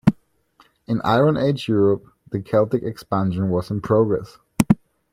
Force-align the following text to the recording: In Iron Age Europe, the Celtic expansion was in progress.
In 0.87 0.99
Iron 1.03 1.37
Age 1.37 1.67
Europe, 1.67 2.07
the 2.31 2.41
Celtic 2.41 2.81
expansion 2.81 3.51
was 3.51 3.69
in 3.69 3.81
progress. 3.81 4.39